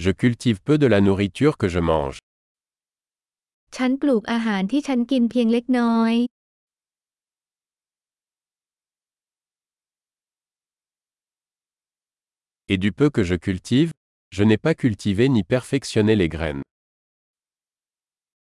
[0.00, 2.16] Je cultive peu de la nourriture que je mange.
[3.76, 6.14] ฉันปลูกอาหารที่ฉันกินเพียงเล็กน้อย
[12.72, 13.90] Et du peu que je cultive,
[14.36, 16.64] je n'ai pas cultivé ni perfectionné les graines.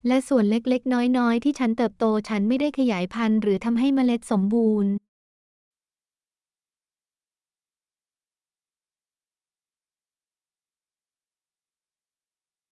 [0.08, 4.92] และส่วนเล็กๆ น้อยๆ ที่ฉันเติบโตฉันไม่ได้ขยายพันธุ์หรือทำให้เมล็ดสมบูรณ์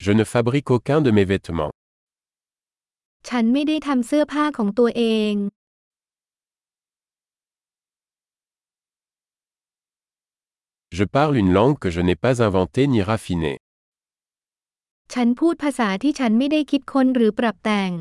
[0.05, 1.73] Je ne fabrique aucun de mes vêtements.
[3.29, 5.33] ฉันไม่ได้ทำเสื้อผ้าของตัวเอง
[10.97, 13.57] Je parle une langue que je n'ai pas inventée ni raffinée.
[15.13, 17.91] ฉันพูดภาษาที่ฉันไม่ได้คิดค้นหรือปรับแต่ง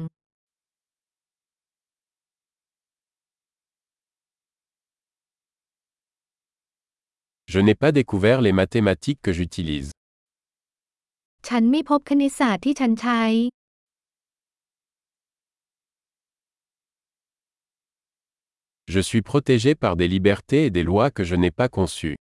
[7.52, 9.90] Je n'ai pas découvert les mathématiques que j'utilise.
[11.47, 13.23] ฉันไม่พบคณิตศาสตร์ที่ฉันใช้
[18.93, 22.17] Je suis protégé par des libertés et des lois que je n'ai pas conçues.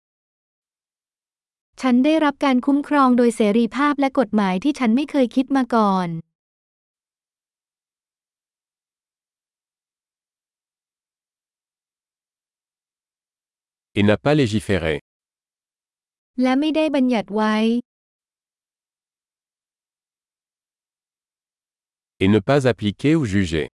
[1.82, 6.08] ฉันได้รับการคุ้มครองโดยเสรีภาพและกฎหมายที่ฉันไม่เคยคิดมาก่อน
[13.98, 14.96] Et n'a pas légiféré.
[16.42, 17.56] และไม่ได้บัญญัติไว้
[22.23, 23.67] Et ne pas appliquer ou juger.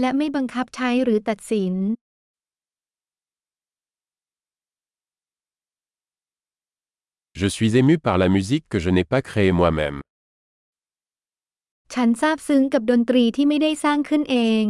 [0.00, 1.74] และไม่บังคับใช้หรือตัดสิน
[7.40, 9.98] Je suis ému par la musique que je n'ai pas créée moi-même.
[11.94, 14.66] ฉันซาบซึ้งกับดนตรีที่ไม่ได้สร้างขึ้นเอง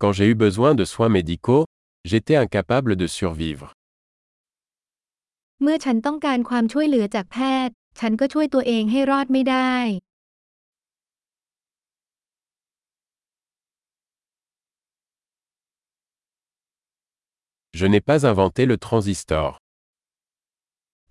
[0.00, 1.64] Quand j'ai eu besoin de soins médicaux,
[2.10, 3.68] j'étais incapable de survivre.
[5.61, 9.75] เมื่อฉันต้องการความช่วยเหลือจากแพทย์ ฉันก็ช่วยตัวเองให้รอดไม่ได้
[17.79, 19.47] Je n'ai pas inventé le transistor.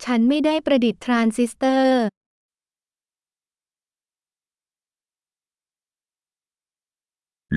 [0.04, 2.02] ฉันไม่ได้ประดิษฐ์ทรานซิสเตอร์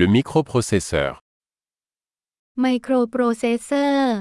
[0.00, 1.10] Le microprocesseur.
[2.60, 4.14] ไมโครโปรเซสเซอร์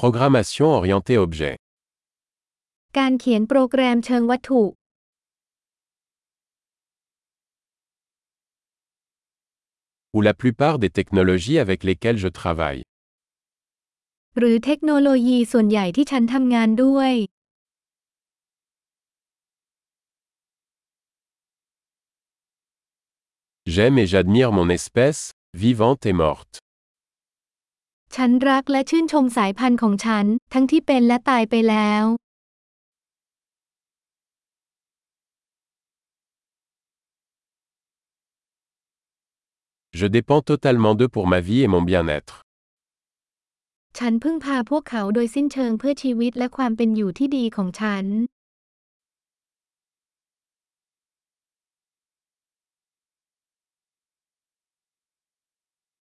[0.00, 1.54] Programmation orientée objet.
[2.98, 4.62] การเขียนโปรแกรมเชิงวัตถุ
[10.14, 12.82] Ou la plupart des technologies avec lesquelles je travaille.
[14.38, 17.12] หรือเทคโนโลยีส่วนใหญ่ที่ฉันทำงานด้วย
[23.74, 25.22] J'aime et j'admire mon espèce,
[25.54, 26.58] vivante et morte.
[28.15, 32.03] ฉันรักและชื่นชมสายพันธุ์ของฉัน ทั้งที่เป็นและตายไปแล้ว
[39.99, 42.35] Je dépends totalement d'eux pour ma vie et mon bien-être.
[43.97, 48.05] ฉันพึ่งพาพวกเขาโดยสิ้นเชิงเพื่อชีวิตและความเป็นอยู่ที่ดีของฉัน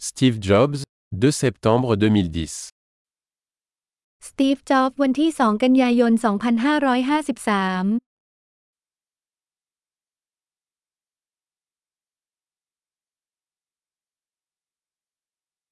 [0.08, 0.80] Steve Jobs,
[1.12, 2.70] 2 septembre 2010.
[4.26, 8.16] สตีฟ จ็อบส์ วันที่ 2 กันยายน 2553